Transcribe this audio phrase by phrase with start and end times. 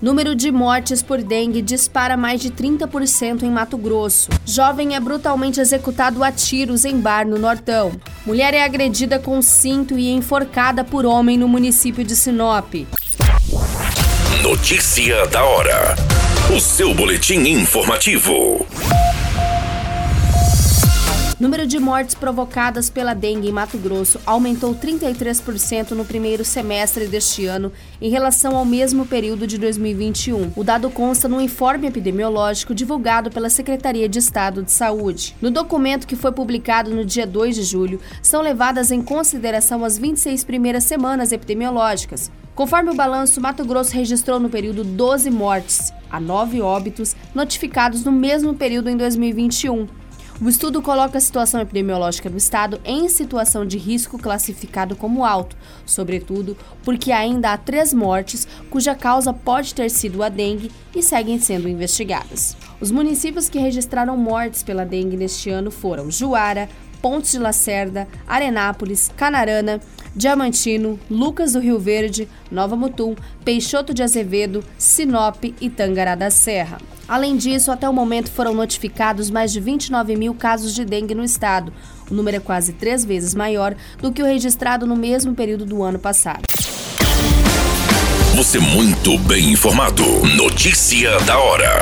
[0.00, 4.30] Número de mortes por dengue dispara mais de 30% em Mato Grosso.
[4.46, 7.92] Jovem é brutalmente executado a tiros em bar no Nortão.
[8.24, 12.74] Mulher é agredida com cinto e enforcada por homem no município de Sinop.
[14.42, 15.94] Notícia da hora.
[16.56, 18.66] O seu boletim informativo.
[21.40, 27.46] Número de mortes provocadas pela dengue em Mato Grosso aumentou 33% no primeiro semestre deste
[27.46, 30.52] ano em relação ao mesmo período de 2021.
[30.54, 35.34] O dado consta no informe epidemiológico divulgado pela Secretaria de Estado de Saúde.
[35.40, 39.96] No documento que foi publicado no dia 2 de julho, são levadas em consideração as
[39.96, 42.30] 26 primeiras semanas epidemiológicas.
[42.54, 48.12] Conforme o balanço, Mato Grosso registrou no período 12 mortes, a 9 óbitos notificados no
[48.12, 49.99] mesmo período em 2021.
[50.42, 55.54] O estudo coloca a situação epidemiológica do estado em situação de risco classificado como alto,
[55.84, 61.38] sobretudo porque ainda há três mortes cuja causa pode ter sido a dengue e seguem
[61.38, 62.56] sendo investigadas.
[62.80, 66.70] Os municípios que registraram mortes pela dengue neste ano foram Juara,
[67.02, 69.78] Pontes de Lacerda, Arenápolis, Canarana,
[70.16, 76.78] Diamantino, Lucas do Rio Verde, Nova Mutum, Peixoto de Azevedo, Sinop e Tangará da Serra.
[77.10, 81.24] Além disso, até o momento foram notificados mais de 29 mil casos de dengue no
[81.24, 81.72] estado.
[82.08, 85.82] O número é quase três vezes maior do que o registrado no mesmo período do
[85.82, 86.48] ano passado.
[88.36, 90.04] Você muito bem informado.
[90.36, 91.80] Notícia da hora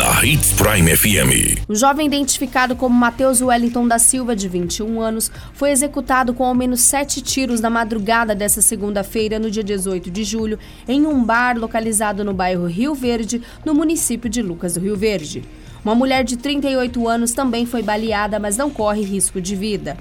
[0.00, 1.60] na Hits Prime FM.
[1.68, 6.54] O jovem identificado como Matheus Wellington da Silva, de 21 anos, foi executado com ao
[6.54, 11.58] menos sete tiros na madrugada dessa segunda-feira, no dia 18 de julho, em um bar
[11.58, 15.44] localizado no bairro Rio Verde, no município de Lucas do Rio Verde.
[15.84, 19.98] Uma mulher de 38 anos também foi baleada, mas não corre risco de vida.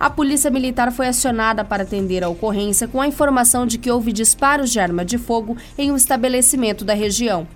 [0.00, 4.12] A polícia militar foi acionada para atender a ocorrência com a informação de que houve
[4.12, 7.46] disparos de arma de fogo em um estabelecimento da região.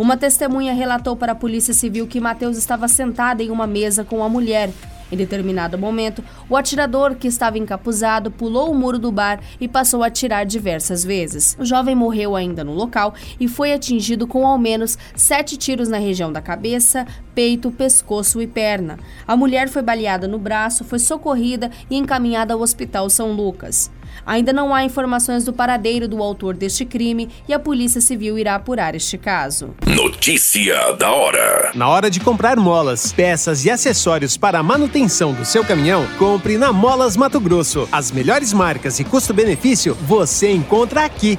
[0.00, 4.24] Uma testemunha relatou para a Polícia Civil que Mateus estava sentado em uma mesa com
[4.24, 4.70] a mulher.
[5.12, 10.02] Em determinado momento, o atirador, que estava encapuzado, pulou o muro do bar e passou
[10.02, 11.54] a atirar diversas vezes.
[11.60, 15.98] O jovem morreu ainda no local e foi atingido com ao menos sete tiros na
[15.98, 18.98] região da cabeça, peito, pescoço e perna.
[19.28, 23.90] A mulher foi baleada no braço, foi socorrida e encaminhada ao Hospital São Lucas.
[24.26, 28.54] Ainda não há informações do paradeiro do autor deste crime e a Polícia Civil irá
[28.54, 29.74] apurar este caso.
[29.86, 35.44] Notícia da hora: Na hora de comprar molas, peças e acessórios para a manutenção do
[35.44, 37.88] seu caminhão, compre na Molas Mato Grosso.
[37.90, 41.38] As melhores marcas e custo-benefício você encontra aqui.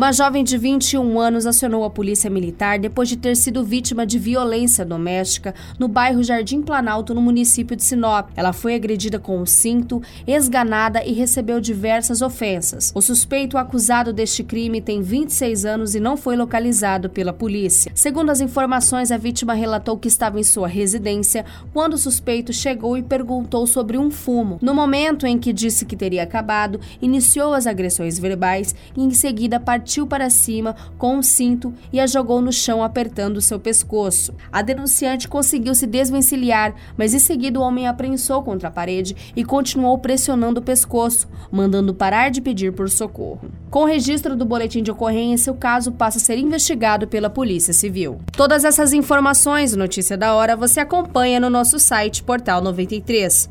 [0.00, 4.18] Uma jovem de 21 anos acionou a polícia militar depois de ter sido vítima de
[4.18, 8.30] violência doméstica no bairro Jardim Planalto, no município de Sinop.
[8.34, 12.90] Ela foi agredida com um cinto, esganada e recebeu diversas ofensas.
[12.94, 17.92] O suspeito acusado deste crime tem 26 anos e não foi localizado pela polícia.
[17.94, 21.44] Segundo as informações, a vítima relatou que estava em sua residência
[21.74, 24.58] quando o suspeito chegou e perguntou sobre um fumo.
[24.62, 29.60] No momento em que disse que teria acabado, iniciou as agressões verbais e em seguida
[29.60, 34.32] partiu partiu para cima com um cinto e a jogou no chão apertando seu pescoço.
[34.52, 39.16] A denunciante conseguiu se desvencilhar, mas em seguida o homem a prensou contra a parede
[39.34, 43.50] e continuou pressionando o pescoço, mandando parar de pedir por socorro.
[43.68, 47.72] Com o registro do boletim de ocorrência, o caso passa a ser investigado pela Polícia
[47.72, 48.20] Civil.
[48.30, 53.50] Todas essas informações, notícia da hora, você acompanha no nosso site Portal 93.